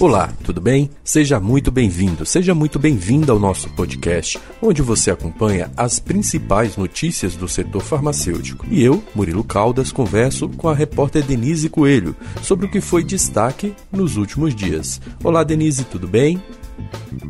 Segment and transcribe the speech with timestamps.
[0.00, 0.88] Olá, tudo bem?
[1.02, 7.34] Seja muito bem-vindo, seja muito bem-vinda ao nosso podcast, onde você acompanha as principais notícias
[7.34, 8.64] do setor farmacêutico.
[8.70, 12.14] E eu, Murilo Caldas, converso com a repórter Denise Coelho
[12.44, 15.00] sobre o que foi destaque nos últimos dias.
[15.24, 16.40] Olá, Denise, tudo bem?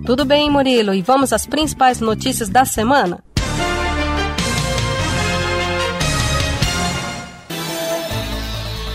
[0.04, 3.24] Tudo bem, Murilo, e vamos às principais notícias da semana?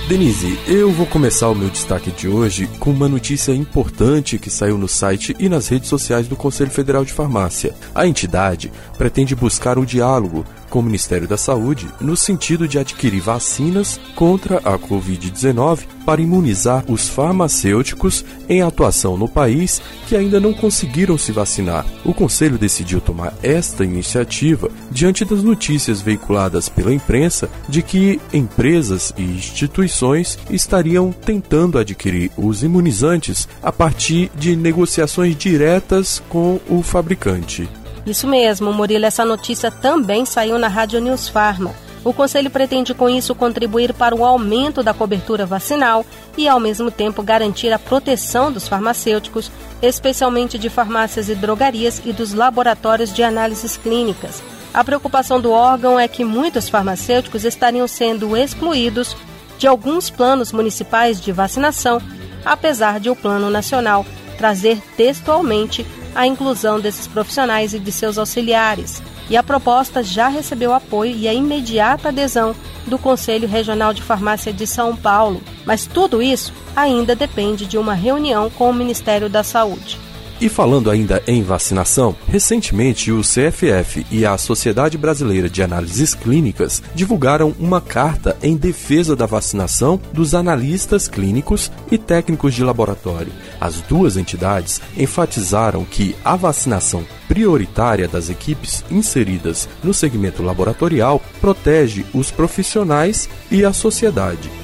[0.07, 4.77] Denise, eu vou começar o meu destaque de hoje com uma notícia importante que saiu
[4.77, 7.73] no site e nas redes sociais do Conselho Federal de Farmácia.
[7.95, 13.21] A entidade pretende buscar um diálogo com o Ministério da Saúde no sentido de adquirir
[13.21, 20.51] vacinas contra a Covid-19 para imunizar os farmacêuticos em atuação no país que ainda não
[20.51, 21.85] conseguiram se vacinar.
[22.03, 29.13] O Conselho decidiu tomar esta iniciativa diante das notícias veiculadas pela imprensa de que empresas
[29.15, 37.69] e instituições estariam tentando adquirir os imunizantes a partir de negociações diretas com o fabricante.
[38.05, 41.73] Isso mesmo, Murilo, essa notícia também saiu na Rádio News Pharma.
[42.03, 46.05] O Conselho pretende com isso contribuir para o aumento da cobertura vacinal
[46.37, 49.49] e, ao mesmo tempo, garantir a proteção dos farmacêuticos,
[49.81, 54.43] especialmente de farmácias e drogarias e dos laboratórios de análises clínicas.
[54.73, 59.15] A preocupação do órgão é que muitos farmacêuticos estariam sendo excluídos
[59.57, 62.01] de alguns planos municipais de vacinação,
[62.43, 64.05] apesar de o Plano Nacional
[64.37, 69.01] trazer textualmente a inclusão desses profissionais e de seus auxiliares.
[69.29, 74.51] E a proposta já recebeu apoio e a imediata adesão do Conselho Regional de Farmácia
[74.51, 75.41] de São Paulo.
[75.65, 79.97] Mas tudo isso ainda depende de uma reunião com o Ministério da Saúde.
[80.43, 86.83] E falando ainda em vacinação, recentemente o CFF e a Sociedade Brasileira de Análises Clínicas
[86.93, 93.31] divulgaram uma carta em defesa da vacinação dos analistas clínicos e técnicos de laboratório.
[93.57, 102.05] As duas entidades enfatizaram que a vacinação prioritária das equipes inseridas no segmento laboratorial protege
[102.13, 104.62] os profissionais e a sociedade.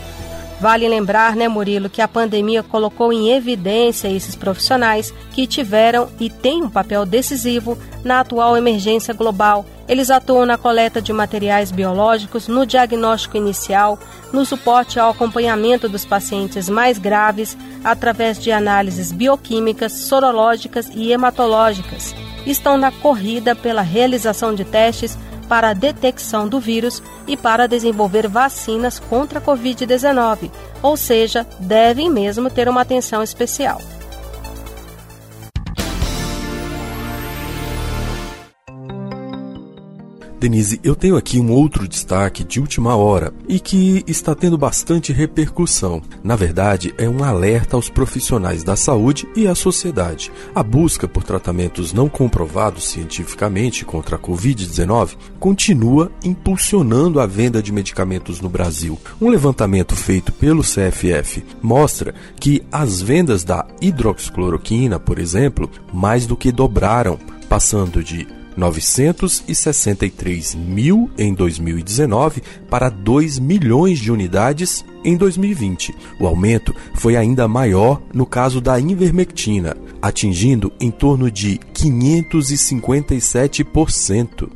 [0.60, 6.30] Vale lembrar, né, Murilo, que a pandemia colocou em evidência esses profissionais que tiveram e
[6.30, 9.66] têm um papel decisivo na atual emergência global.
[9.90, 13.98] Eles atuam na coleta de materiais biológicos, no diagnóstico inicial,
[14.32, 22.14] no suporte ao acompanhamento dos pacientes mais graves através de análises bioquímicas, sorológicas e hematológicas.
[22.46, 25.18] Estão na corrida pela realização de testes
[25.50, 30.52] para a detecção do vírus e para desenvolver vacinas contra a Covid-19,
[30.84, 33.82] ou seja, devem mesmo ter uma atenção especial.
[40.40, 45.12] Denise, eu tenho aqui um outro destaque de última hora e que está tendo bastante
[45.12, 46.02] repercussão.
[46.24, 50.32] Na verdade, é um alerta aos profissionais da saúde e à sociedade.
[50.56, 57.74] A busca por tratamentos não comprovados cientificamente contra a Covid-19 continua impulsionando a venda de
[57.74, 58.98] medicamentos no Brasil.
[59.20, 66.38] Um levantamento feito pelo CFF mostra que as vendas da hidroxicloroquina, por exemplo, mais do
[66.38, 67.20] que dobraram,
[67.50, 75.96] passando de 963 mil em 2019 para 2 milhões de unidades em 2020.
[76.20, 84.50] O aumento foi ainda maior no caso da invermectina, atingindo em torno de 557%.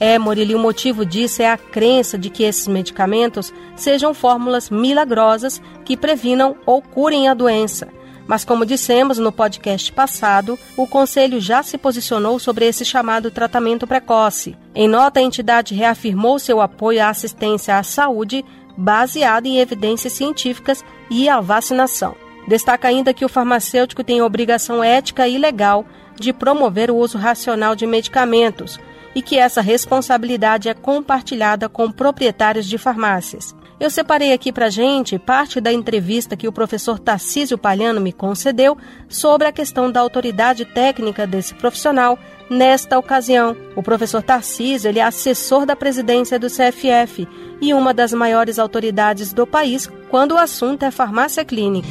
[0.00, 5.62] É, Murilo, o motivo disso é a crença de que esses medicamentos sejam fórmulas milagrosas
[5.84, 7.86] que previnam ou curem a doença.
[8.26, 13.86] Mas, como dissemos no podcast passado, o Conselho já se posicionou sobre esse chamado tratamento
[13.86, 14.56] precoce.
[14.74, 18.44] Em nota, a entidade reafirmou seu apoio à assistência à saúde
[18.76, 22.16] baseada em evidências científicas e à vacinação.
[22.48, 25.86] Destaca ainda que o farmacêutico tem obrigação ética e legal
[26.18, 28.78] de promover o uso racional de medicamentos
[29.14, 33.54] e que essa responsabilidade é compartilhada com proprietários de farmácias.
[33.78, 38.78] Eu separei aqui para gente parte da entrevista que o professor Tarcísio Palhano me concedeu
[39.08, 42.16] sobre a questão da autoridade técnica desse profissional
[42.48, 43.56] nesta ocasião.
[43.74, 47.26] O professor Tarcísio ele é assessor da presidência do CFF
[47.60, 51.88] e uma das maiores autoridades do país quando o assunto é farmácia clínica.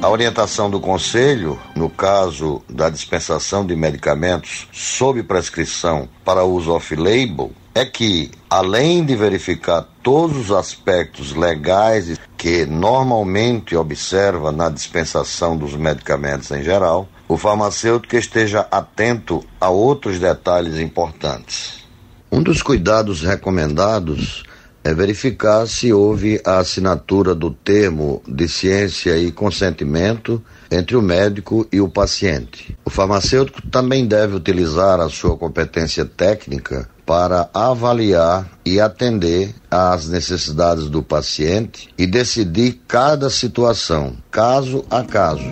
[0.00, 7.50] A orientação do Conselho, no caso da dispensação de medicamentos sob prescrição para uso off-label,
[7.78, 15.74] é que, além de verificar todos os aspectos legais que normalmente observa na dispensação dos
[15.74, 21.84] medicamentos em geral, o farmacêutico esteja atento a outros detalhes importantes.
[22.32, 24.42] Um dos cuidados recomendados
[24.82, 31.66] é verificar se houve a assinatura do termo de ciência e consentimento entre o médico
[31.72, 32.76] e o paciente.
[32.84, 40.90] O farmacêutico também deve utilizar a sua competência técnica para avaliar e atender às necessidades
[40.90, 45.44] do paciente e decidir cada situação, caso a caso.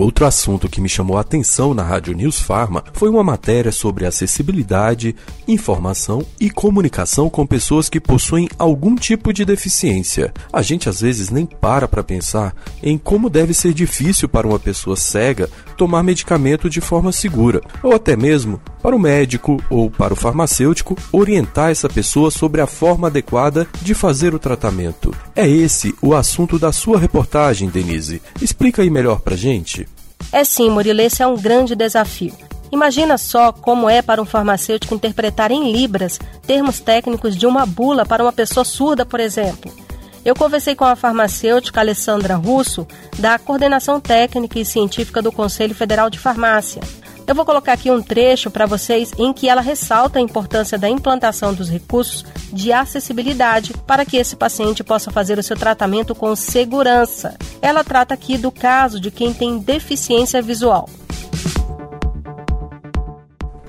[0.00, 4.06] outro assunto que me chamou a atenção na Rádio News Pharma foi uma matéria sobre
[4.06, 5.14] acessibilidade,
[5.46, 10.32] informação e comunicação com pessoas que possuem algum tipo de deficiência.
[10.52, 14.58] A gente às vezes nem para para pensar em como deve ser difícil para uma
[14.58, 20.12] pessoa cega tomar medicamento de forma segura, ou até mesmo para o médico ou para
[20.12, 25.10] o farmacêutico orientar essa pessoa sobre a forma adequada de fazer o tratamento.
[25.34, 28.20] É esse o assunto da sua reportagem, Denise.
[28.42, 29.88] Explica aí melhor pra gente.
[30.30, 32.34] É sim, Murilo, esse é um grande desafio.
[32.70, 38.04] Imagina só como é para um farmacêutico interpretar em libras termos técnicos de uma bula
[38.04, 39.72] para uma pessoa surda, por exemplo.
[40.26, 42.86] Eu conversei com a farmacêutica Alessandra Russo,
[43.18, 46.82] da Coordenação Técnica e Científica do Conselho Federal de Farmácia.
[47.26, 50.90] Eu vou colocar aqui um trecho para vocês em que ela ressalta a importância da
[50.90, 52.22] implantação dos recursos
[52.52, 57.34] de acessibilidade para que esse paciente possa fazer o seu tratamento com segurança.
[57.62, 60.88] Ela trata aqui do caso de quem tem deficiência visual.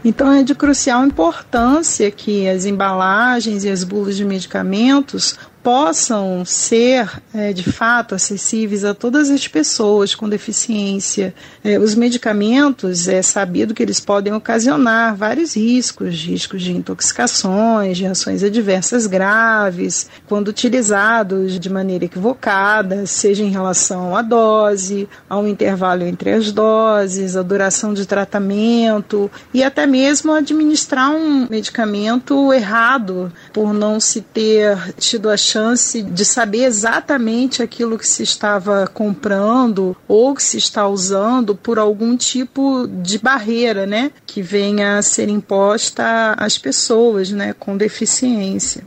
[0.03, 7.09] Então é de crucial importância que as embalagens e as bulas de medicamentos possam ser
[7.33, 11.33] é, de fato acessíveis a todas as pessoas com deficiência.
[11.63, 18.43] É, os medicamentos é sabido que eles podem ocasionar vários riscos, riscos de intoxicações, reações
[18.43, 26.31] adversas graves, quando utilizados de maneira equivocada, seja em relação à dose, ao intervalo entre
[26.31, 33.99] as doses, a duração de tratamento e até mesmo administrar um medicamento errado por não
[33.99, 40.43] se ter tido a chance de saber exatamente aquilo que se estava comprando ou que
[40.43, 46.57] se está usando por algum tipo de barreira, né, que venha a ser imposta às
[46.57, 48.83] pessoas, né, com deficiência.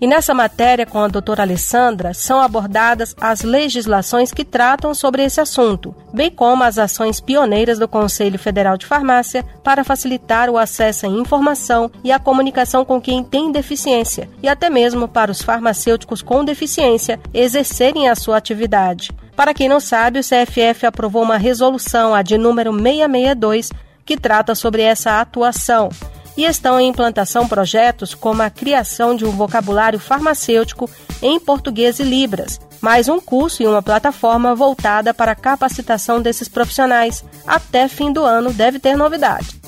[0.00, 5.40] E nessa matéria com a doutora Alessandra são abordadas as legislações que tratam sobre esse
[5.40, 11.06] assunto, bem como as ações pioneiras do Conselho Federal de Farmácia para facilitar o acesso
[11.06, 16.20] à informação e à comunicação com quem tem deficiência, e até mesmo para os farmacêuticos
[16.20, 19.10] com deficiência exercerem a sua atividade.
[19.34, 23.70] Para quem não sabe, o CFF aprovou uma resolução, a de número 662,
[24.04, 25.88] que trata sobre essa atuação
[26.36, 30.88] e estão em implantação projetos como a criação de um vocabulário farmacêutico
[31.22, 36.48] em português e libras, mais um curso e uma plataforma voltada para a capacitação desses
[36.48, 37.24] profissionais.
[37.46, 39.60] Até fim do ano deve ter novidade.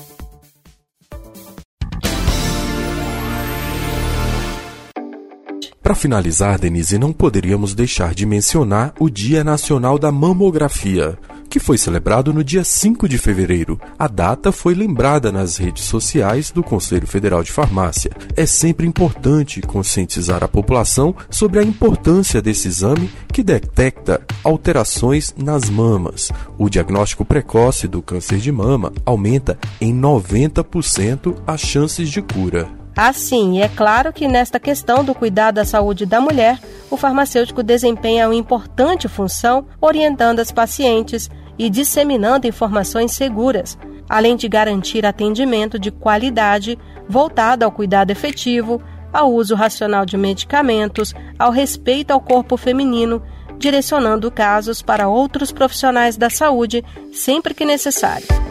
[5.81, 11.17] Para finalizar, Denise, não poderíamos deixar de mencionar o Dia Nacional da Mamografia
[11.49, 13.79] que foi celebrado no dia 5 de fevereiro.
[13.97, 18.11] A data foi lembrada nas redes sociais do Conselho Federal de Farmácia.
[18.35, 25.69] É sempre importante conscientizar a população sobre a importância desse exame que detecta alterações nas
[25.69, 26.31] mamas.
[26.57, 32.78] O diagnóstico precoce do câncer de mama aumenta em 90% as chances de cura.
[32.95, 38.27] Assim, é claro que nesta questão do cuidado à saúde da mulher, o farmacêutico desempenha
[38.27, 43.77] uma importante função orientando as pacientes e disseminando informações seguras,
[44.09, 46.77] além de garantir atendimento de qualidade
[47.07, 48.81] voltado ao cuidado efetivo,
[49.13, 53.21] ao uso racional de medicamentos, ao respeito ao corpo feminino,
[53.57, 58.48] direcionando casos para outros profissionais da saúde sempre que necessário.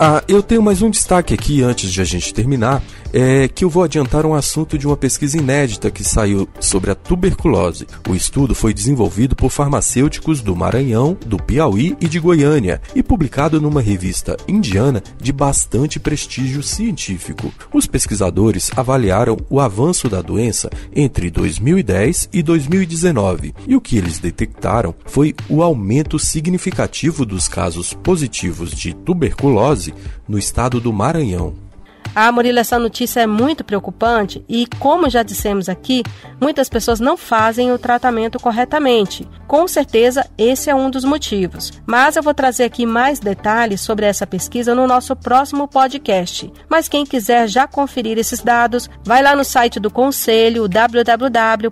[0.00, 2.80] Ah, eu tenho mais um destaque aqui antes de a gente terminar,
[3.12, 6.94] é que eu vou adiantar um assunto de uma pesquisa inédita que saiu sobre a
[6.94, 7.84] tuberculose.
[8.08, 13.60] O estudo foi desenvolvido por farmacêuticos do Maranhão, do Piauí e de Goiânia e publicado
[13.60, 17.52] numa revista indiana de bastante prestígio científico.
[17.74, 24.20] Os pesquisadores avaliaram o avanço da doença entre 2010 e 2019 e o que eles
[24.20, 29.87] detectaram foi o aumento significativo dos casos positivos de tuberculose
[30.28, 31.68] no estado do Maranhão.
[32.14, 36.02] Ah, Murilo, essa notícia é muito preocupante e, como já dissemos aqui,
[36.40, 39.24] muitas pessoas não fazem o tratamento corretamente.
[39.46, 41.72] Com certeza, esse é um dos motivos.
[41.86, 46.52] Mas eu vou trazer aqui mais detalhes sobre essa pesquisa no nosso próximo podcast.
[46.68, 51.68] Mas quem quiser já conferir esses dados, vai lá no site do Conselho, www.cff.org.br.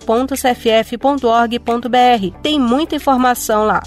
[2.41, 3.81] Tem muita informação lá.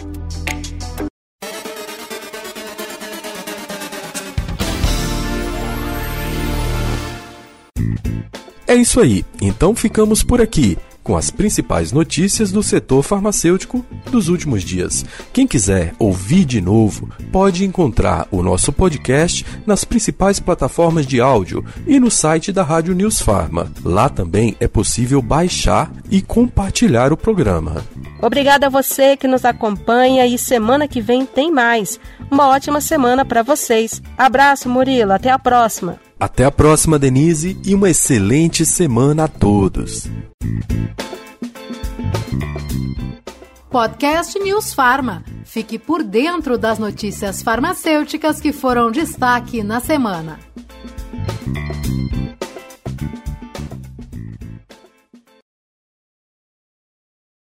[8.70, 14.28] É isso aí, então ficamos por aqui com as principais notícias do setor farmacêutico dos
[14.28, 15.04] últimos dias.
[15.32, 21.64] Quem quiser ouvir de novo, pode encontrar o nosso podcast nas principais plataformas de áudio
[21.84, 23.72] e no site da Rádio News Farma.
[23.84, 27.84] Lá também é possível baixar e compartilhar o programa.
[28.22, 31.98] Obrigada a você que nos acompanha e semana que vem tem mais.
[32.30, 34.00] Uma ótima semana para vocês.
[34.16, 35.10] Abraço, Murilo.
[35.10, 35.98] Até a próxima.
[36.20, 40.06] Até a próxima, Denise, e uma excelente semana a todos.
[43.70, 45.24] Podcast News Farma.
[45.46, 50.38] Fique por dentro das notícias farmacêuticas que foram destaque na semana.